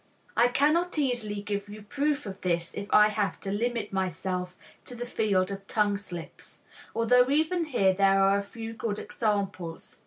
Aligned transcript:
I 0.35 0.47
cannot 0.47 0.97
easily 0.97 1.43
give 1.43 1.69
you 1.69 1.83
proof 1.83 2.25
of 2.25 2.41
this 2.41 2.73
if 2.73 2.87
I 2.91 3.09
have 3.09 3.39
to 3.41 3.51
limit 3.51 3.93
myself 3.93 4.55
to 4.85 4.95
the 4.95 5.05
field 5.05 5.51
of 5.51 5.67
tongue 5.67 5.95
slips, 5.99 6.63
although 6.95 7.29
even 7.29 7.65
here 7.65 7.93
there 7.93 8.19
are 8.19 8.39
a 8.39 8.43
few 8.43 8.73
good 8.73 8.97
examples. 8.97 9.99